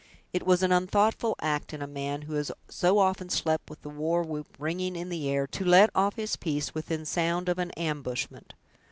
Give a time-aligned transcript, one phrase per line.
[0.33, 3.89] It was an unthoughtful act in a man who has so often slept with the
[3.89, 7.69] war whoop ringing in the air, to let off his piece within sound of an
[7.77, 8.55] ambushment!